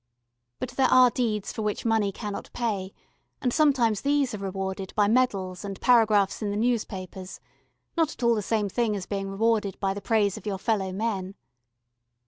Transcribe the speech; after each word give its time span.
But 0.57 0.69
there 0.71 0.87
are 0.87 1.11
deeds 1.11 1.53
for 1.53 1.61
which 1.61 1.85
money 1.85 2.11
cannot 2.11 2.49
pay, 2.53 2.91
and 3.39 3.53
sometimes 3.53 4.01
these 4.01 4.33
are 4.33 4.39
rewarded 4.39 4.93
by 4.95 5.07
medals 5.07 5.63
and 5.63 5.79
paragraphs 5.79 6.41
in 6.41 6.49
the 6.49 6.57
newspapers 6.57 7.39
not 7.95 8.11
at 8.11 8.23
all 8.23 8.33
the 8.33 8.41
same 8.41 8.67
thing 8.67 8.95
as 8.95 9.05
being 9.05 9.29
rewarded 9.29 9.79
by 9.79 9.93
the 9.93 10.01
praise 10.01 10.37
of 10.37 10.47
your 10.47 10.57
fellow 10.57 10.91
men. 10.91 11.35